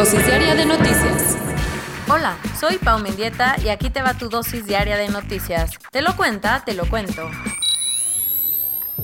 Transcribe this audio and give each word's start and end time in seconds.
dosis 0.00 0.24
diaria 0.24 0.54
de 0.54 0.64
noticias. 0.64 1.36
Hola, 2.08 2.38
soy 2.58 2.78
Pau 2.78 2.98
Mendieta 3.00 3.56
y 3.62 3.68
aquí 3.68 3.90
te 3.90 4.00
va 4.00 4.14
tu 4.14 4.30
dosis 4.30 4.64
diaria 4.64 4.96
de 4.96 5.10
noticias. 5.10 5.72
Te 5.92 6.00
lo 6.00 6.16
cuenta, 6.16 6.62
te 6.64 6.72
lo 6.72 6.88
cuento. 6.88 7.30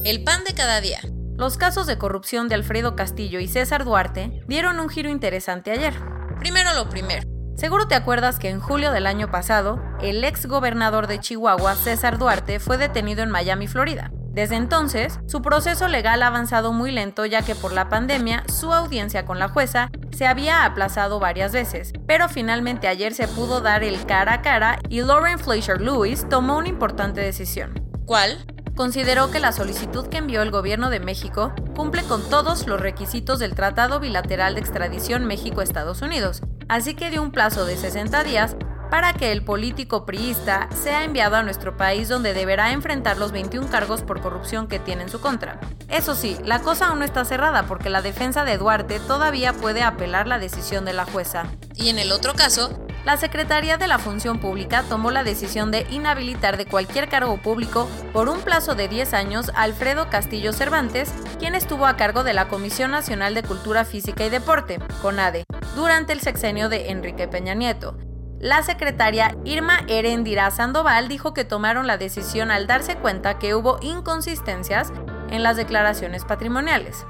El 0.04 0.24
pan 0.24 0.42
de 0.44 0.54
cada 0.54 0.80
día. 0.80 1.00
Los 1.36 1.58
casos 1.58 1.86
de 1.86 1.98
corrupción 1.98 2.48
de 2.48 2.54
Alfredo 2.54 2.96
Castillo 2.96 3.40
y 3.40 3.46
César 3.46 3.84
Duarte 3.84 4.40
dieron 4.48 4.80
un 4.80 4.88
giro 4.88 5.10
interesante 5.10 5.70
ayer. 5.70 5.92
Primero 6.38 6.72
lo 6.72 6.88
primero. 6.88 7.28
Seguro 7.56 7.88
te 7.88 7.94
acuerdas 7.94 8.38
que 8.38 8.48
en 8.48 8.60
julio 8.60 8.90
del 8.90 9.06
año 9.06 9.30
pasado, 9.30 9.78
el 10.00 10.24
ex 10.24 10.46
gobernador 10.46 11.08
de 11.08 11.20
Chihuahua, 11.20 11.74
César 11.74 12.16
Duarte, 12.16 12.58
fue 12.58 12.78
detenido 12.78 13.22
en 13.22 13.30
Miami, 13.30 13.68
Florida. 13.68 14.10
Desde 14.36 14.56
entonces, 14.56 15.18
su 15.26 15.40
proceso 15.40 15.88
legal 15.88 16.22
ha 16.22 16.26
avanzado 16.26 16.74
muy 16.74 16.90
lento 16.90 17.24
ya 17.24 17.40
que 17.40 17.54
por 17.54 17.72
la 17.72 17.88
pandemia 17.88 18.44
su 18.48 18.72
audiencia 18.72 19.24
con 19.24 19.38
la 19.38 19.48
jueza 19.48 19.90
se 20.16 20.26
había 20.26 20.64
aplazado 20.64 21.20
varias 21.20 21.52
veces, 21.52 21.92
pero 22.06 22.30
finalmente 22.30 22.88
ayer 22.88 23.12
se 23.12 23.28
pudo 23.28 23.60
dar 23.60 23.84
el 23.84 24.06
cara 24.06 24.32
a 24.32 24.42
cara 24.42 24.78
y 24.88 25.02
Lauren 25.02 25.38
Fleischer 25.38 25.78
Lewis 25.78 26.26
tomó 26.30 26.56
una 26.56 26.68
importante 26.68 27.20
decisión. 27.20 27.74
¿Cuál? 28.06 28.46
Consideró 28.74 29.30
que 29.30 29.40
la 29.40 29.52
solicitud 29.52 30.08
que 30.08 30.16
envió 30.16 30.40
el 30.40 30.50
gobierno 30.50 30.88
de 30.88 31.00
México 31.00 31.52
cumple 31.74 32.02
con 32.02 32.26
todos 32.30 32.66
los 32.66 32.80
requisitos 32.80 33.38
del 33.38 33.54
Tratado 33.54 34.00
Bilateral 34.00 34.54
de 34.54 34.60
Extradición 34.60 35.26
México-Estados 35.26 36.00
Unidos, 36.00 36.40
así 36.70 36.94
que 36.94 37.10
dio 37.10 37.22
un 37.22 37.30
plazo 37.30 37.66
de 37.66 37.76
60 37.76 38.24
días 38.24 38.56
para 38.90 39.12
que 39.12 39.32
el 39.32 39.42
político 39.42 40.06
priista 40.06 40.68
sea 40.72 41.04
enviado 41.04 41.36
a 41.36 41.42
nuestro 41.42 41.76
país 41.76 42.08
donde 42.08 42.34
deberá 42.34 42.72
enfrentar 42.72 43.18
los 43.18 43.32
21 43.32 43.68
cargos 43.68 44.02
por 44.02 44.20
corrupción 44.20 44.68
que 44.68 44.78
tiene 44.78 45.02
en 45.02 45.08
su 45.08 45.20
contra. 45.20 45.60
Eso 45.88 46.14
sí, 46.14 46.36
la 46.44 46.60
cosa 46.60 46.88
aún 46.88 47.00
no 47.00 47.04
está 47.04 47.24
cerrada 47.24 47.64
porque 47.64 47.90
la 47.90 48.02
defensa 48.02 48.44
de 48.44 48.58
Duarte 48.58 49.00
todavía 49.00 49.52
puede 49.52 49.82
apelar 49.82 50.26
la 50.26 50.38
decisión 50.38 50.84
de 50.84 50.92
la 50.92 51.04
jueza. 51.04 51.44
Y 51.74 51.88
en 51.88 51.98
el 51.98 52.12
otro 52.12 52.34
caso, 52.34 52.86
la 53.04 53.16
Secretaría 53.16 53.76
de 53.76 53.86
la 53.86 54.00
Función 54.00 54.40
Pública 54.40 54.82
tomó 54.88 55.12
la 55.12 55.22
decisión 55.22 55.70
de 55.70 55.86
inhabilitar 55.90 56.56
de 56.56 56.66
cualquier 56.66 57.08
cargo 57.08 57.36
público 57.36 57.88
por 58.12 58.28
un 58.28 58.40
plazo 58.40 58.74
de 58.74 58.88
10 58.88 59.14
años 59.14 59.50
a 59.54 59.62
Alfredo 59.62 60.10
Castillo 60.10 60.52
Cervantes, 60.52 61.12
quien 61.38 61.54
estuvo 61.54 61.86
a 61.86 61.96
cargo 61.96 62.24
de 62.24 62.32
la 62.32 62.48
Comisión 62.48 62.90
Nacional 62.90 63.34
de 63.34 63.44
Cultura 63.44 63.84
Física 63.84 64.26
y 64.26 64.30
Deporte, 64.30 64.80
CONADE, 65.02 65.44
durante 65.76 66.12
el 66.12 66.20
sexenio 66.20 66.68
de 66.68 66.90
Enrique 66.90 67.28
Peña 67.28 67.54
Nieto. 67.54 67.96
La 68.40 68.62
secretaria 68.62 69.34
Irma 69.44 69.80
Erendira 69.88 70.50
Sandoval 70.50 71.08
dijo 71.08 71.32
que 71.32 71.44
tomaron 71.44 71.86
la 71.86 71.96
decisión 71.96 72.50
al 72.50 72.66
darse 72.66 72.96
cuenta 72.96 73.38
que 73.38 73.54
hubo 73.54 73.78
inconsistencias 73.80 74.92
en 75.30 75.42
las 75.42 75.56
declaraciones 75.56 76.24
patrimoniales. 76.24 77.06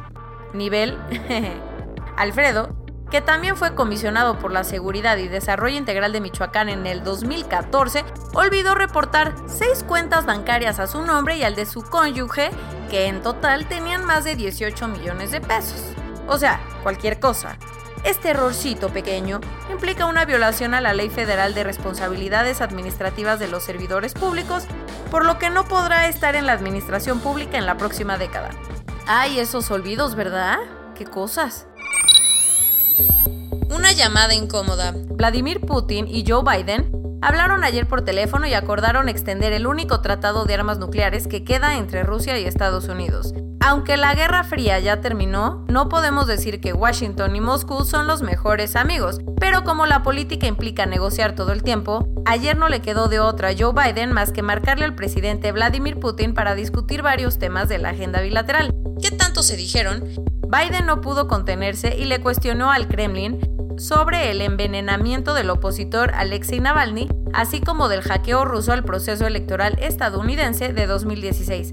Nivel 0.52 0.96
Alfredo, 2.16 2.68
que 3.10 3.20
también 3.20 3.56
fue 3.56 3.74
comisionado 3.74 4.38
por 4.38 4.52
la 4.52 4.62
Seguridad 4.62 5.16
y 5.16 5.26
Desarrollo 5.26 5.76
Integral 5.76 6.12
de 6.12 6.20
Michoacán 6.20 6.68
en 6.68 6.86
el 6.86 7.02
2014, 7.02 8.04
olvidó 8.34 8.74
reportar 8.74 9.34
seis 9.46 9.82
cuentas 9.82 10.26
bancarias 10.26 10.78
a 10.78 10.86
su 10.86 11.02
nombre 11.02 11.36
y 11.36 11.42
al 11.42 11.56
de 11.56 11.66
su 11.66 11.82
cónyuge, 11.82 12.50
que 12.88 13.06
en 13.06 13.20
total 13.22 13.66
tenían 13.66 14.04
más 14.04 14.24
de 14.24 14.36
18 14.36 14.88
millones 14.88 15.32
de 15.32 15.40
pesos. 15.40 15.82
O 16.28 16.38
sea, 16.38 16.60
cualquier 16.82 17.18
cosa. 17.20 17.58
Este 18.06 18.30
errorcito 18.30 18.90
pequeño 18.90 19.40
implica 19.68 20.06
una 20.06 20.24
violación 20.24 20.74
a 20.74 20.80
la 20.80 20.94
Ley 20.94 21.10
Federal 21.10 21.54
de 21.54 21.64
Responsabilidades 21.64 22.60
Administrativas 22.60 23.40
de 23.40 23.48
los 23.48 23.64
Servidores 23.64 24.14
Públicos, 24.14 24.62
por 25.10 25.24
lo 25.24 25.40
que 25.40 25.50
no 25.50 25.64
podrá 25.64 26.06
estar 26.06 26.36
en 26.36 26.46
la 26.46 26.52
administración 26.52 27.18
pública 27.18 27.58
en 27.58 27.66
la 27.66 27.76
próxima 27.76 28.16
década. 28.16 28.50
Ay, 29.08 29.40
esos 29.40 29.72
olvidos, 29.72 30.14
¿verdad? 30.14 30.58
¿Qué 30.94 31.04
cosas? 31.04 31.66
Una 33.74 33.90
llamada 33.90 34.34
incómoda. 34.34 34.94
Vladimir 34.94 35.60
Putin 35.62 36.06
y 36.06 36.24
Joe 36.24 36.44
Biden 36.44 37.18
hablaron 37.22 37.64
ayer 37.64 37.88
por 37.88 38.02
teléfono 38.02 38.46
y 38.46 38.54
acordaron 38.54 39.08
extender 39.08 39.52
el 39.52 39.66
único 39.66 40.00
tratado 40.00 40.44
de 40.44 40.54
armas 40.54 40.78
nucleares 40.78 41.26
que 41.26 41.42
queda 41.42 41.76
entre 41.76 42.04
Rusia 42.04 42.38
y 42.38 42.44
Estados 42.44 42.86
Unidos. 42.86 43.34
Aunque 43.66 43.96
la 43.96 44.14
Guerra 44.14 44.44
Fría 44.44 44.78
ya 44.78 45.00
terminó, 45.00 45.64
no 45.66 45.88
podemos 45.88 46.28
decir 46.28 46.60
que 46.60 46.72
Washington 46.72 47.34
y 47.34 47.40
Moscú 47.40 47.84
son 47.84 48.06
los 48.06 48.22
mejores 48.22 48.76
amigos, 48.76 49.18
pero 49.40 49.64
como 49.64 49.86
la 49.86 50.04
política 50.04 50.46
implica 50.46 50.86
negociar 50.86 51.34
todo 51.34 51.50
el 51.50 51.64
tiempo, 51.64 52.06
ayer 52.26 52.56
no 52.56 52.68
le 52.68 52.80
quedó 52.80 53.08
de 53.08 53.18
otra 53.18 53.48
a 53.48 53.54
Joe 53.58 53.72
Biden 53.72 54.12
más 54.12 54.30
que 54.30 54.42
marcarle 54.42 54.84
al 54.84 54.94
presidente 54.94 55.50
Vladimir 55.50 55.98
Putin 55.98 56.32
para 56.32 56.54
discutir 56.54 57.02
varios 57.02 57.40
temas 57.40 57.68
de 57.68 57.78
la 57.78 57.88
agenda 57.88 58.20
bilateral. 58.20 58.72
¿Qué 59.02 59.10
tanto 59.10 59.42
se 59.42 59.56
dijeron? 59.56 60.04
Biden 60.46 60.86
no 60.86 61.00
pudo 61.00 61.26
contenerse 61.26 61.96
y 61.96 62.04
le 62.04 62.20
cuestionó 62.20 62.70
al 62.70 62.86
Kremlin 62.86 63.40
sobre 63.78 64.30
el 64.30 64.42
envenenamiento 64.42 65.34
del 65.34 65.50
opositor 65.50 66.14
Alexei 66.14 66.60
Navalny, 66.60 67.08
así 67.34 67.60
como 67.60 67.88
del 67.88 68.02
hackeo 68.02 68.44
ruso 68.44 68.72
al 68.72 68.84
proceso 68.84 69.26
electoral 69.26 69.76
estadounidense 69.80 70.72
de 70.72 70.86
2016. 70.86 71.72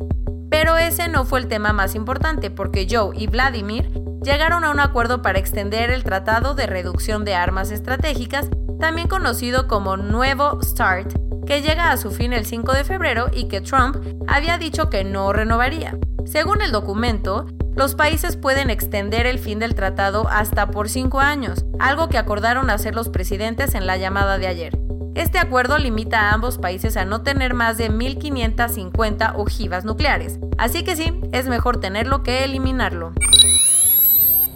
Pero 0.53 0.77
ese 0.77 1.07
no 1.07 1.25
fue 1.25 1.39
el 1.39 1.47
tema 1.47 1.73
más 1.73 1.95
importante 1.95 2.51
porque 2.51 2.85
Joe 2.87 3.17
y 3.17 3.25
Vladimir 3.25 3.89
llegaron 4.21 4.63
a 4.63 4.69
un 4.69 4.79
acuerdo 4.79 5.23
para 5.23 5.39
extender 5.39 5.89
el 5.89 6.03
Tratado 6.03 6.53
de 6.53 6.67
Reducción 6.67 7.25
de 7.25 7.33
Armas 7.33 7.71
Estratégicas, 7.71 8.51
también 8.79 9.07
conocido 9.07 9.67
como 9.67 9.97
Nuevo 9.97 10.61
START, 10.61 11.11
que 11.47 11.63
llega 11.63 11.89
a 11.89 11.97
su 11.97 12.11
fin 12.11 12.33
el 12.33 12.45
5 12.45 12.71
de 12.71 12.83
febrero 12.83 13.31
y 13.33 13.47
que 13.47 13.61
Trump 13.61 13.97
había 14.27 14.59
dicho 14.59 14.91
que 14.91 15.03
no 15.03 15.33
renovaría. 15.33 15.97
Según 16.25 16.61
el 16.61 16.71
documento, 16.71 17.47
los 17.75 17.95
países 17.95 18.37
pueden 18.37 18.69
extender 18.69 19.25
el 19.25 19.39
fin 19.39 19.57
del 19.57 19.73
tratado 19.73 20.27
hasta 20.29 20.69
por 20.69 20.87
cinco 20.87 21.19
años, 21.19 21.65
algo 21.79 22.09
que 22.09 22.19
acordaron 22.19 22.69
hacer 22.69 22.93
los 22.93 23.09
presidentes 23.09 23.73
en 23.73 23.87
la 23.87 23.97
llamada 23.97 24.37
de 24.37 24.45
ayer. 24.45 24.82
Este 25.15 25.37
acuerdo 25.37 25.77
limita 25.77 26.21
a 26.21 26.33
ambos 26.33 26.57
países 26.57 26.97
a 26.97 27.05
no 27.05 27.21
tener 27.21 27.53
más 27.53 27.77
de 27.77 27.91
1.550 27.91 29.33
ojivas 29.35 29.85
nucleares, 29.85 30.39
así 30.57 30.83
que 30.83 30.95
sí, 30.95 31.13
es 31.31 31.47
mejor 31.47 31.79
tenerlo 31.79 32.23
que 32.23 32.43
eliminarlo. 32.43 33.13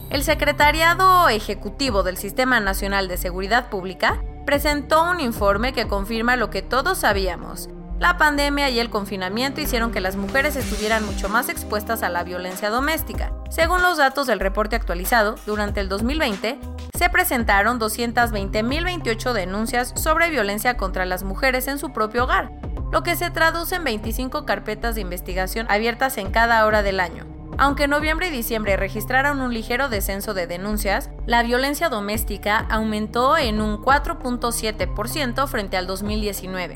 El 0.09 0.23
Secretariado 0.23 1.29
Ejecutivo 1.29 2.01
del 2.01 2.17
Sistema 2.17 2.59
Nacional 2.59 3.07
de 3.07 3.17
Seguridad 3.17 3.69
Pública 3.69 4.23
presentó 4.45 5.03
un 5.03 5.19
informe 5.19 5.73
que 5.73 5.87
confirma 5.87 6.37
lo 6.37 6.49
que 6.49 6.63
todos 6.63 6.99
sabíamos. 6.99 7.69
La 7.99 8.15
pandemia 8.15 8.69
y 8.69 8.79
el 8.79 8.91
confinamiento 8.91 9.59
hicieron 9.59 9.91
que 9.91 10.01
las 10.01 10.17
mujeres 10.17 10.55
estuvieran 10.55 11.03
mucho 11.03 11.29
más 11.29 11.49
expuestas 11.49 12.03
a 12.03 12.09
la 12.09 12.23
violencia 12.23 12.69
doméstica. 12.69 13.33
Según 13.49 13.81
los 13.81 13.97
datos 13.97 14.27
del 14.27 14.39
reporte 14.39 14.75
actualizado, 14.75 15.35
durante 15.47 15.79
el 15.79 15.89
2020 15.89 16.59
se 16.95 17.09
presentaron 17.09 17.79
220.028 17.79 19.33
denuncias 19.33 19.93
sobre 19.95 20.29
violencia 20.29 20.77
contra 20.77 21.05
las 21.05 21.23
mujeres 21.23 21.67
en 21.67 21.79
su 21.79 21.91
propio 21.91 22.25
hogar, 22.25 22.51
lo 22.91 23.01
que 23.01 23.15
se 23.15 23.31
traduce 23.31 23.75
en 23.75 23.83
25 23.83 24.45
carpetas 24.45 24.93
de 24.93 25.01
investigación 25.01 25.65
abiertas 25.67 26.19
en 26.19 26.29
cada 26.29 26.63
hora 26.67 26.83
del 26.83 26.99
año. 26.99 27.25
Aunque 27.57 27.87
noviembre 27.87 28.27
y 28.27 28.31
diciembre 28.31 28.77
registraron 28.77 29.41
un 29.41 29.51
ligero 29.51 29.89
descenso 29.89 30.35
de 30.35 30.45
denuncias, 30.45 31.09
la 31.25 31.41
violencia 31.41 31.89
doméstica 31.89 32.59
aumentó 32.69 33.37
en 33.37 33.59
un 33.59 33.81
4.7% 33.81 35.47
frente 35.47 35.77
al 35.77 35.87
2019. 35.87 36.75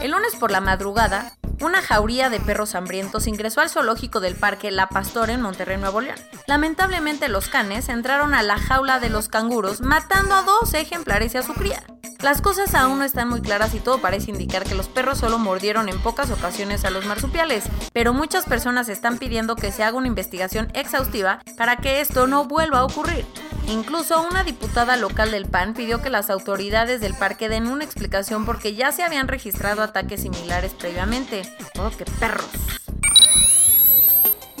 El 0.00 0.10
lunes 0.10 0.36
por 0.36 0.50
la 0.50 0.60
madrugada, 0.60 1.32
una 1.60 1.80
jauría 1.80 2.30
de 2.30 2.40
perros 2.40 2.74
hambrientos 2.74 3.26
ingresó 3.26 3.60
al 3.60 3.70
zoológico 3.70 4.20
del 4.20 4.34
Parque 4.34 4.70
La 4.70 4.88
Pastora 4.88 5.32
en 5.32 5.40
Monterrey, 5.40 5.78
Nuevo 5.78 6.00
León. 6.00 6.18
Lamentablemente 6.46 7.28
los 7.28 7.48
canes 7.48 7.88
entraron 7.88 8.34
a 8.34 8.42
la 8.42 8.58
jaula 8.58 9.00
de 9.00 9.08
los 9.08 9.28
canguros 9.28 9.80
matando 9.80 10.34
a 10.34 10.42
dos 10.42 10.74
ejemplares 10.74 11.34
y 11.34 11.38
a 11.38 11.42
su 11.42 11.54
cría. 11.54 11.82
Las 12.24 12.40
cosas 12.40 12.74
aún 12.74 12.98
no 12.98 13.04
están 13.04 13.28
muy 13.28 13.42
claras 13.42 13.74
y 13.74 13.80
todo 13.80 13.98
parece 13.98 14.30
indicar 14.30 14.64
que 14.64 14.74
los 14.74 14.88
perros 14.88 15.18
solo 15.18 15.38
mordieron 15.38 15.88
en 15.88 16.00
pocas 16.00 16.30
ocasiones 16.30 16.84
a 16.84 16.90
los 16.90 17.04
marsupiales, 17.04 17.64
pero 17.92 18.14
muchas 18.14 18.46
personas 18.46 18.88
están 18.88 19.18
pidiendo 19.18 19.56
que 19.56 19.72
se 19.72 19.84
haga 19.84 19.98
una 19.98 20.06
investigación 20.06 20.70
exhaustiva 20.74 21.40
para 21.58 21.76
que 21.76 22.00
esto 22.00 22.26
no 22.26 22.46
vuelva 22.46 22.78
a 22.78 22.84
ocurrir. 22.84 23.26
Incluso 23.68 24.22
una 24.22 24.44
diputada 24.44 24.96
local 24.96 25.30
del 25.30 25.46
PAN 25.46 25.72
pidió 25.74 26.02
que 26.02 26.10
las 26.10 26.28
autoridades 26.28 27.00
del 27.00 27.14
parque 27.14 27.48
den 27.48 27.66
una 27.66 27.84
explicación 27.84 28.44
porque 28.44 28.74
ya 28.74 28.92
se 28.92 29.02
habían 29.02 29.26
registrado 29.26 29.82
ataques 29.82 30.22
similares 30.22 30.74
previamente. 30.74 31.42
¡Oh, 31.78 31.90
qué 31.96 32.04
perros! 32.20 32.46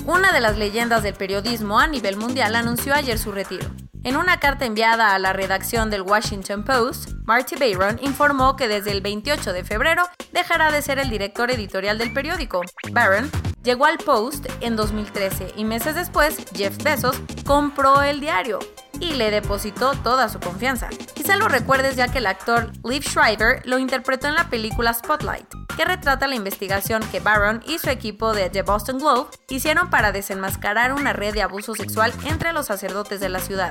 Una 0.06 0.32
de 0.32 0.40
las 0.40 0.56
leyendas 0.56 1.02
del 1.02 1.14
periodismo 1.14 1.78
a 1.78 1.86
nivel 1.86 2.16
mundial 2.16 2.56
anunció 2.56 2.94
ayer 2.94 3.18
su 3.18 3.32
retiro. 3.32 3.66
En 4.04 4.16
una 4.16 4.38
carta 4.38 4.66
enviada 4.66 5.14
a 5.14 5.18
la 5.18 5.32
redacción 5.32 5.90
del 5.90 6.02
Washington 6.02 6.64
Post, 6.64 7.10
Marty 7.24 7.56
Bayron 7.56 7.98
informó 8.02 8.56
que 8.56 8.68
desde 8.68 8.90
el 8.90 9.00
28 9.00 9.52
de 9.52 9.64
febrero 9.64 10.02
dejará 10.32 10.70
de 10.70 10.82
ser 10.82 10.98
el 10.98 11.08
director 11.08 11.50
editorial 11.50 11.96
del 11.96 12.12
periódico. 12.12 12.60
Barron 12.90 13.30
llegó 13.62 13.86
al 13.86 13.98
Post 13.98 14.46
en 14.60 14.76
2013 14.76 15.54
y 15.56 15.64
meses 15.64 15.94
después 15.94 16.36
Jeff 16.54 16.76
Bezos 16.82 17.16
compró 17.46 18.02
el 18.02 18.20
diario 18.20 18.58
y 19.04 19.14
le 19.14 19.30
depositó 19.30 19.92
toda 19.92 20.28
su 20.28 20.40
confianza. 20.40 20.88
Quizá 20.88 21.36
lo 21.36 21.48
recuerdes 21.48 21.96
ya 21.96 22.08
que 22.08 22.18
el 22.18 22.26
actor 22.26 22.72
Liv 22.84 23.02
Schreiber 23.02 23.60
lo 23.64 23.78
interpretó 23.78 24.28
en 24.28 24.34
la 24.34 24.48
película 24.48 24.94
Spotlight, 24.94 25.46
que 25.76 25.84
retrata 25.84 26.26
la 26.26 26.34
investigación 26.34 27.02
que 27.10 27.20
Barron 27.20 27.62
y 27.66 27.78
su 27.78 27.90
equipo 27.90 28.32
de 28.32 28.50
The 28.50 28.62
Boston 28.62 28.98
Globe 28.98 29.30
hicieron 29.48 29.90
para 29.90 30.12
desenmascarar 30.12 30.92
una 30.92 31.12
red 31.12 31.34
de 31.34 31.42
abuso 31.42 31.74
sexual 31.74 32.12
entre 32.24 32.52
los 32.52 32.66
sacerdotes 32.66 33.20
de 33.20 33.28
la 33.28 33.40
ciudad. 33.40 33.70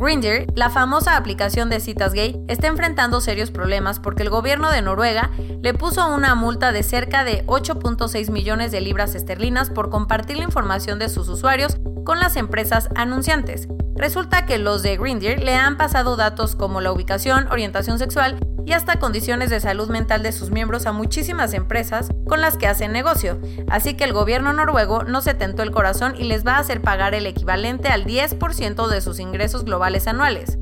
Grindr, 0.00 0.46
la 0.54 0.70
famosa 0.70 1.14
aplicación 1.14 1.68
de 1.68 1.78
citas 1.78 2.14
gay, 2.14 2.42
está 2.48 2.68
enfrentando 2.68 3.20
serios 3.20 3.50
problemas 3.50 4.00
porque 4.00 4.22
el 4.22 4.30
gobierno 4.30 4.70
de 4.70 4.80
Noruega 4.80 5.30
le 5.60 5.74
puso 5.74 6.08
una 6.08 6.34
multa 6.34 6.72
de 6.72 6.82
cerca 6.82 7.22
de 7.22 7.44
8.6 7.44 8.30
millones 8.30 8.72
de 8.72 8.80
libras 8.80 9.14
esterlinas 9.14 9.68
por 9.68 9.90
compartir 9.90 10.38
la 10.38 10.44
información 10.44 10.98
de 10.98 11.10
sus 11.10 11.28
usuarios 11.28 11.76
con 12.06 12.18
las 12.18 12.36
empresas 12.36 12.88
anunciantes. 12.96 13.68
Resulta 13.94 14.46
que 14.46 14.56
los 14.56 14.82
de 14.82 14.96
Grindr 14.96 15.44
le 15.44 15.54
han 15.54 15.76
pasado 15.76 16.16
datos 16.16 16.56
como 16.56 16.80
la 16.80 16.92
ubicación, 16.92 17.48
orientación 17.48 17.98
sexual 17.98 18.38
y 18.66 18.72
hasta 18.72 18.98
condiciones 18.98 19.50
de 19.50 19.60
salud 19.60 19.88
mental 19.90 20.22
de 20.22 20.32
sus 20.32 20.50
miembros 20.50 20.86
a 20.86 20.92
muchísimas 20.92 21.54
empresas 21.54 22.08
con 22.28 22.40
las 22.40 22.56
que 22.56 22.66
hacen 22.66 22.92
negocio. 22.92 23.38
Así 23.68 23.94
que 23.94 24.04
el 24.04 24.12
gobierno 24.12 24.52
noruego 24.52 25.04
no 25.04 25.20
se 25.20 25.34
tentó 25.34 25.62
el 25.62 25.70
corazón 25.70 26.14
y 26.16 26.24
les 26.24 26.46
va 26.46 26.56
a 26.56 26.60
hacer 26.60 26.80
pagar 26.82 27.14
el 27.14 27.26
equivalente 27.26 27.88
al 27.88 28.04
10% 28.04 28.88
de 28.88 29.00
sus 29.00 29.18
ingresos 29.18 29.64
globales 29.64 30.06
anuales. 30.06 30.58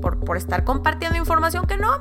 Por, 0.00 0.24
por 0.24 0.36
estar 0.36 0.64
compartiendo 0.64 1.18
información 1.18 1.66
que 1.66 1.76
no. 1.76 1.92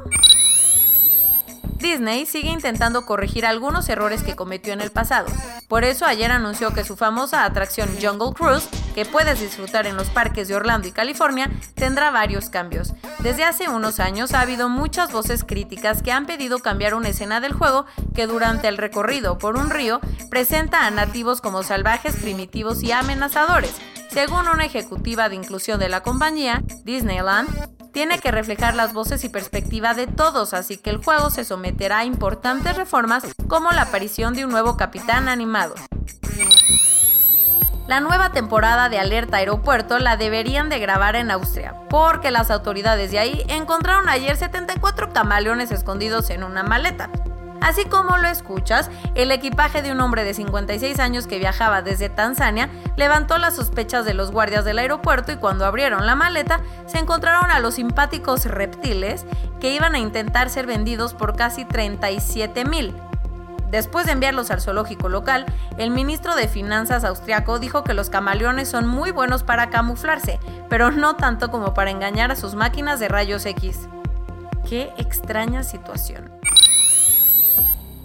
Disney 1.81 2.25
sigue 2.25 2.51
intentando 2.51 3.05
corregir 3.05 3.45
algunos 3.45 3.89
errores 3.89 4.21
que 4.21 4.35
cometió 4.35 4.71
en 4.71 4.81
el 4.81 4.91
pasado. 4.91 5.27
Por 5.67 5.83
eso 5.83 6.05
ayer 6.05 6.31
anunció 6.31 6.73
que 6.73 6.83
su 6.83 6.95
famosa 6.95 7.43
atracción 7.43 7.89
Jungle 8.01 8.33
Cruise, 8.33 8.69
que 8.93 9.05
puedes 9.05 9.39
disfrutar 9.39 9.87
en 9.87 9.95
los 9.95 10.09
parques 10.09 10.47
de 10.47 10.55
Orlando 10.55 10.87
y 10.87 10.91
California, 10.91 11.49
tendrá 11.75 12.11
varios 12.11 12.49
cambios. 12.49 12.93
Desde 13.19 13.43
hace 13.43 13.69
unos 13.69 13.99
años 13.99 14.33
ha 14.33 14.41
habido 14.41 14.69
muchas 14.69 15.11
voces 15.11 15.43
críticas 15.43 16.01
que 16.01 16.11
han 16.11 16.25
pedido 16.25 16.59
cambiar 16.59 16.93
una 16.93 17.09
escena 17.09 17.39
del 17.39 17.53
juego 17.53 17.85
que 18.15 18.27
durante 18.27 18.67
el 18.67 18.77
recorrido 18.77 19.37
por 19.37 19.57
un 19.57 19.69
río 19.69 19.99
presenta 20.29 20.85
a 20.85 20.91
nativos 20.91 21.41
como 21.41 21.63
salvajes, 21.63 22.15
primitivos 22.15 22.83
y 22.83 22.91
amenazadores. 22.91 23.75
Según 24.09 24.47
una 24.47 24.65
ejecutiva 24.65 25.29
de 25.29 25.35
inclusión 25.35 25.79
de 25.79 25.87
la 25.87 26.03
compañía, 26.03 26.61
Disneyland, 26.83 27.47
tiene 27.93 28.19
que 28.19 28.31
reflejar 28.31 28.75
las 28.75 28.93
voces 28.93 29.23
y 29.23 29.29
perspectiva 29.29 29.93
de 29.93 30.07
todos, 30.07 30.53
así 30.53 30.77
que 30.77 30.89
el 30.89 31.03
juego 31.03 31.29
se 31.29 31.43
someterá 31.43 31.99
a 31.99 32.05
importantes 32.05 32.75
reformas 32.75 33.23
como 33.47 33.71
la 33.71 33.83
aparición 33.83 34.33
de 34.33 34.45
un 34.45 34.51
nuevo 34.51 34.77
capitán 34.77 35.27
animado. 35.27 35.75
La 37.87 37.99
nueva 37.99 38.31
temporada 38.31 38.89
de 38.89 38.99
Alerta 38.99 39.37
Aeropuerto 39.37 39.99
la 39.99 40.15
deberían 40.15 40.69
de 40.69 40.79
grabar 40.79 41.15
en 41.15 41.31
Austria, 41.31 41.75
porque 41.89 42.31
las 42.31 42.51
autoridades 42.51 43.11
de 43.11 43.19
ahí 43.19 43.43
encontraron 43.47 44.07
ayer 44.07 44.37
74 44.37 45.11
camaleones 45.11 45.71
escondidos 45.71 46.29
en 46.29 46.43
una 46.43 46.63
maleta. 46.63 47.09
Así 47.59 47.85
como 47.85 48.17
lo 48.17 48.27
escuchas, 48.27 48.89
el 49.13 49.31
equipaje 49.31 49.81
de 49.81 49.91
un 49.91 50.01
hombre 50.01 50.23
de 50.23 50.33
56 50.33 50.99
años 50.99 51.27
que 51.27 51.37
viajaba 51.37 51.83
desde 51.83 52.09
Tanzania 52.09 52.69
levantó 52.97 53.37
las 53.37 53.55
sospechas 53.55 54.03
de 54.03 54.15
los 54.15 54.31
guardias 54.31 54.65
del 54.65 54.79
aeropuerto 54.79 55.31
y 55.31 55.37
cuando 55.37 55.65
abrieron 55.65 56.07
la 56.07 56.15
maleta 56.15 56.61
se 56.87 56.97
encontraron 56.97 57.51
a 57.51 57.59
los 57.59 57.75
simpáticos 57.75 58.45
reptiles 58.45 59.25
que 59.59 59.75
iban 59.75 59.93
a 59.93 59.99
intentar 59.99 60.49
ser 60.49 60.65
vendidos 60.65 61.13
por 61.13 61.35
casi 61.35 61.65
37 61.65 62.65
mil. 62.65 62.95
Después 63.71 64.05
de 64.05 64.11
enviarlos 64.11 64.51
al 64.51 64.61
zoológico 64.61 65.07
local, 65.07 65.45
el 65.77 65.91
ministro 65.91 66.35
de 66.35 66.49
Finanzas 66.49 67.05
austriaco 67.05 67.57
dijo 67.57 67.85
que 67.85 67.93
los 67.93 68.09
camaleones 68.09 68.67
son 68.67 68.85
muy 68.85 69.11
buenos 69.11 69.43
para 69.43 69.69
camuflarse, 69.69 70.41
pero 70.69 70.91
no 70.91 71.15
tanto 71.15 71.49
como 71.49 71.73
para 71.73 71.89
engañar 71.89 72.31
a 72.31 72.35
sus 72.35 72.53
máquinas 72.53 72.99
de 72.99 73.07
rayos 73.07 73.45
X. 73.45 73.87
Qué 74.67 74.91
extraña 74.97 75.63
situación. 75.63 76.29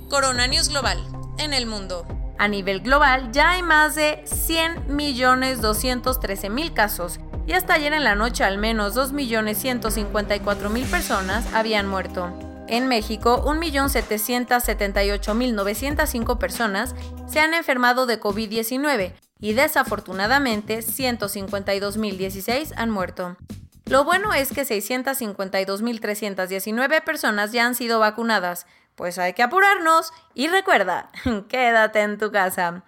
Corona 0.09 0.47
News 0.47 0.69
Global, 0.69 1.05
en 1.39 1.53
el 1.53 1.67
mundo. 1.67 2.07
A 2.39 2.47
nivel 2.47 2.81
global 2.81 3.33
ya 3.33 3.51
hay 3.51 3.63
más 3.63 3.97
de 3.97 4.23
100.213.000 4.25 6.75
casos 6.75 7.19
y 7.47 7.55
hasta 7.55 7.75
ayer 7.75 7.93
en 7.93 8.05
la 8.05 8.15
noche 8.15 8.45
al 8.45 8.59
menos 8.59 8.95
2.154.000 8.95 10.87
personas 10.87 11.45
habían 11.55 11.89
muerto. 11.89 12.46
En 12.69 12.89
México, 12.89 13.45
1.778.905 13.45 16.39
personas 16.39 16.97
se 17.29 17.39
han 17.39 17.55
enfermado 17.55 18.07
de 18.07 18.19
COVID-19 18.21 19.13
y 19.39 19.53
desafortunadamente 19.53 20.79
152.016 20.79 22.73
han 22.77 22.91
muerto. 22.91 23.37
Lo 23.85 24.03
bueno 24.05 24.35
es 24.35 24.53
que 24.53 24.63
652.319 24.63 27.05
personas 27.05 27.53
ya 27.53 27.67
han 27.67 27.77
sido 27.77 28.01
vacunadas, 28.01 28.67
pues 28.97 29.17
hay 29.19 29.35
que 29.35 29.45
apurarnos 29.45 30.13
y 30.35 30.49
recuerda, 30.49 31.13
quédate 31.49 32.01
en 32.01 32.19
tu 32.19 32.33
casa. 32.33 32.83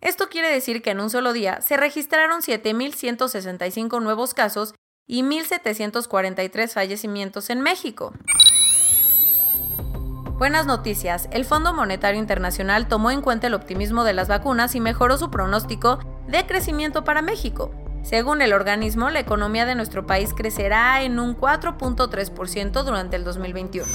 Esto 0.00 0.28
quiere 0.28 0.50
decir 0.50 0.82
que 0.82 0.90
en 0.90 0.98
un 1.00 1.08
solo 1.08 1.32
día 1.32 1.60
se 1.60 1.76
registraron 1.76 2.42
7.165 2.42 4.02
nuevos 4.02 4.34
casos 4.34 4.74
y 5.06 5.22
1.743 5.22 6.68
fallecimientos 6.68 7.48
en 7.50 7.60
México. 7.60 8.12
Buenas 10.36 10.66
noticias, 10.66 11.28
el 11.30 11.44
Fondo 11.44 11.72
Monetario 11.72 12.18
Internacional 12.18 12.88
tomó 12.88 13.12
en 13.12 13.22
cuenta 13.22 13.46
el 13.46 13.54
optimismo 13.54 14.02
de 14.02 14.14
las 14.14 14.26
vacunas 14.26 14.74
y 14.74 14.80
mejoró 14.80 15.16
su 15.16 15.30
pronóstico 15.30 16.00
de 16.26 16.44
crecimiento 16.44 17.04
para 17.04 17.22
México. 17.22 17.72
Según 18.02 18.42
el 18.42 18.52
organismo, 18.52 19.10
la 19.10 19.20
economía 19.20 19.64
de 19.64 19.76
nuestro 19.76 20.06
país 20.08 20.34
crecerá 20.34 21.04
en 21.04 21.20
un 21.20 21.36
4.3% 21.38 22.82
durante 22.82 23.14
el 23.14 23.22
2021. 23.22 23.86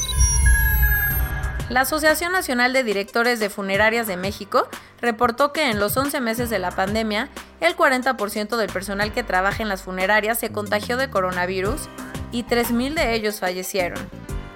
La 1.68 1.82
Asociación 1.82 2.32
Nacional 2.32 2.72
de 2.72 2.86
Directores 2.86 3.42
de 3.42 3.50
Funerarias 3.50 4.08
de 4.08 4.16
México 4.16 4.70
reportó 5.02 5.52
que 5.52 5.70
en 5.70 5.78
los 5.78 5.98
11 5.98 6.22
meses 6.22 6.50
de 6.50 6.60
la 6.60 6.72
pandemia, 6.72 7.28
el 7.60 7.76
40% 7.76 8.56
del 8.56 8.72
personal 8.72 9.12
que 9.12 9.24
trabaja 9.24 9.62
en 9.62 9.68
las 9.68 9.84
funerarias 9.84 10.40
se 10.40 10.54
contagió 10.54 10.96
de 10.96 11.10
coronavirus 11.10 11.90
y 12.32 12.46
3.000 12.46 12.94
de 12.94 13.14
ellos 13.14 13.42
fallecieron. 13.42 14.00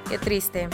Qué 0.07 0.17
triste. 0.17 0.69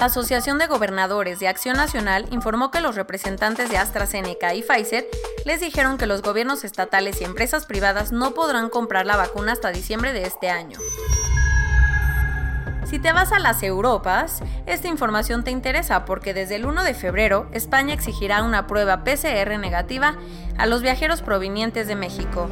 La 0.00 0.06
Asociación 0.06 0.56
de 0.56 0.66
Gobernadores 0.66 1.40
de 1.40 1.48
Acción 1.48 1.76
Nacional 1.76 2.24
informó 2.30 2.70
que 2.70 2.80
los 2.80 2.94
representantes 2.94 3.68
de 3.68 3.76
AstraZeneca 3.76 4.54
y 4.54 4.62
Pfizer 4.62 5.06
les 5.44 5.60
dijeron 5.60 5.98
que 5.98 6.06
los 6.06 6.22
gobiernos 6.22 6.64
estatales 6.64 7.20
y 7.20 7.24
empresas 7.24 7.66
privadas 7.66 8.10
no 8.10 8.30
podrán 8.30 8.70
comprar 8.70 9.04
la 9.04 9.18
vacuna 9.18 9.52
hasta 9.52 9.68
diciembre 9.68 10.14
de 10.14 10.22
este 10.22 10.48
año. 10.48 10.78
Si 12.86 12.98
te 12.98 13.12
vas 13.12 13.32
a 13.32 13.38
las 13.38 13.62
Europas, 13.62 14.42
esta 14.64 14.88
información 14.88 15.44
te 15.44 15.50
interesa 15.50 16.06
porque 16.06 16.32
desde 16.32 16.56
el 16.56 16.64
1 16.64 16.82
de 16.82 16.94
febrero 16.94 17.46
España 17.52 17.92
exigirá 17.92 18.42
una 18.42 18.66
prueba 18.66 19.04
PCR 19.04 19.58
negativa 19.58 20.16
a 20.56 20.64
los 20.64 20.80
viajeros 20.80 21.20
provenientes 21.20 21.86
de 21.86 21.96
México. 21.96 22.48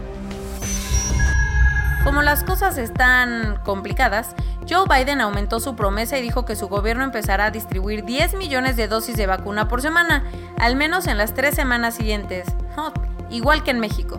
Como 2.04 2.22
las 2.22 2.44
cosas 2.44 2.78
están 2.78 3.60
complicadas, 3.64 4.34
Joe 4.68 4.86
Biden 4.88 5.20
aumentó 5.20 5.60
su 5.60 5.76
promesa 5.76 6.18
y 6.18 6.22
dijo 6.22 6.44
que 6.44 6.56
su 6.56 6.68
gobierno 6.68 7.04
empezará 7.04 7.46
a 7.46 7.50
distribuir 7.50 8.04
10 8.04 8.34
millones 8.34 8.76
de 8.76 8.88
dosis 8.88 9.16
de 9.16 9.26
vacuna 9.26 9.68
por 9.68 9.82
semana, 9.82 10.24
al 10.58 10.76
menos 10.76 11.06
en 11.06 11.18
las 11.18 11.34
tres 11.34 11.54
semanas 11.54 11.96
siguientes, 11.96 12.46
oh, 12.76 12.92
igual 13.30 13.62
que 13.62 13.72
en 13.72 13.80
México. 13.80 14.18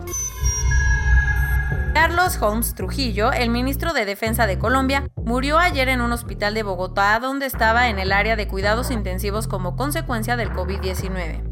Carlos 1.94 2.40
Holmes 2.40 2.74
Trujillo, 2.74 3.32
el 3.32 3.50
ministro 3.50 3.92
de 3.92 4.04
Defensa 4.04 4.46
de 4.46 4.58
Colombia, 4.58 5.08
murió 5.16 5.58
ayer 5.58 5.88
en 5.88 6.00
un 6.00 6.12
hospital 6.12 6.54
de 6.54 6.62
Bogotá 6.62 7.18
donde 7.18 7.46
estaba 7.46 7.88
en 7.88 7.98
el 7.98 8.12
área 8.12 8.36
de 8.36 8.46
cuidados 8.46 8.90
intensivos 8.90 9.48
como 9.48 9.76
consecuencia 9.76 10.36
del 10.36 10.50
COVID-19. 10.50 11.42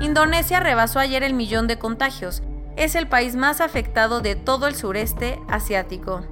Indonesia 0.00 0.60
rebasó 0.60 0.98
ayer 0.98 1.22
el 1.22 1.34
millón 1.34 1.66
de 1.66 1.78
contagios. 1.78 2.42
Es 2.78 2.94
el 2.94 3.08
país 3.08 3.34
más 3.34 3.60
afectado 3.60 4.20
de 4.20 4.36
todo 4.36 4.68
el 4.68 4.76
sureste 4.76 5.40
asiático. 5.48 6.24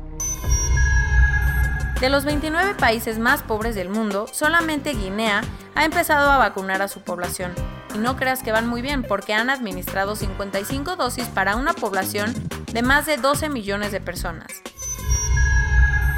De 2.00 2.08
los 2.08 2.24
29 2.24 2.76
países 2.76 3.18
más 3.18 3.42
pobres 3.42 3.74
del 3.74 3.88
mundo, 3.88 4.28
solamente 4.30 4.92
Guinea 4.92 5.40
ha 5.74 5.84
empezado 5.84 6.30
a 6.30 6.38
vacunar 6.38 6.82
a 6.82 6.88
su 6.88 7.02
población. 7.02 7.52
Y 7.96 7.98
no 7.98 8.14
creas 8.14 8.44
que 8.44 8.52
van 8.52 8.68
muy 8.68 8.80
bien 8.80 9.02
porque 9.02 9.34
han 9.34 9.50
administrado 9.50 10.14
55 10.14 10.94
dosis 10.94 11.26
para 11.26 11.56
una 11.56 11.72
población 11.72 12.32
de 12.72 12.82
más 12.82 13.06
de 13.06 13.16
12 13.16 13.48
millones 13.48 13.90
de 13.90 14.00
personas. 14.00 14.46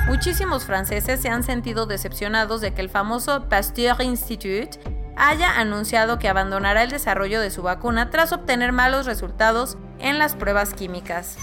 Muchísimos 0.08 0.66
franceses 0.66 1.22
se 1.22 1.30
han 1.30 1.42
sentido 1.42 1.86
decepcionados 1.86 2.60
de 2.60 2.74
que 2.74 2.82
el 2.82 2.90
famoso 2.90 3.48
Pasteur 3.48 4.02
Institute 4.02 4.78
haya 5.16 5.58
anunciado 5.58 6.18
que 6.18 6.28
abandonará 6.28 6.82
el 6.82 6.90
desarrollo 6.90 7.40
de 7.40 7.50
su 7.50 7.62
vacuna 7.62 8.10
tras 8.10 8.32
obtener 8.32 8.72
malos 8.72 9.06
resultados 9.06 9.78
en 10.00 10.18
las 10.18 10.34
pruebas 10.34 10.74
químicas. 10.74 11.36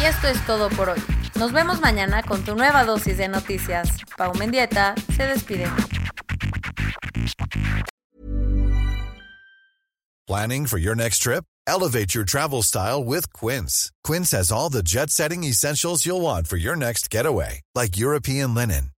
Y 0.00 0.04
esto 0.04 0.28
es 0.28 0.44
todo 0.46 0.68
por 0.70 0.90
hoy. 0.90 1.02
Nos 1.36 1.52
vemos 1.52 1.80
mañana 1.80 2.22
con 2.22 2.44
tu 2.44 2.54
nueva 2.54 2.84
dosis 2.84 3.18
de 3.18 3.28
noticias. 3.28 3.88
Pau 4.16 4.34
Mendieta 4.34 4.94
se 5.16 5.26
despide. 5.26 5.68
Planning 10.26 10.66
for 10.66 10.78
your 10.78 10.94
next 10.94 11.18
trip? 11.18 11.44
Elevate 11.66 12.14
your 12.14 12.24
travel 12.24 12.62
style 12.62 13.04
with 13.04 13.30
Quince. 13.34 13.90
Quince 14.02 14.30
has 14.32 14.50
all 14.50 14.70
the 14.70 14.82
jet 14.82 15.10
setting 15.10 15.44
essentials 15.44 16.06
you'll 16.06 16.22
want 16.22 16.46
for 16.46 16.56
your 16.56 16.76
next 16.76 17.10
getaway, 17.10 17.60
like 17.74 17.98
European 17.98 18.54
linen, 18.54 18.90